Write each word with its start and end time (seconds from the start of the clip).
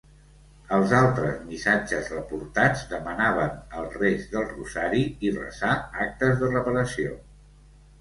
Els 0.77 0.93
altres 0.99 1.35
missatges 1.49 2.09
reportats 2.15 2.83
demanaven 2.95 3.55
el 3.83 3.87
rés 4.01 4.27
del 4.35 4.51
rosari 4.57 5.07
i 5.31 5.35
resar 5.39 5.79
Actes 6.11 6.39
de 6.45 6.55
Reparació. 6.59 7.19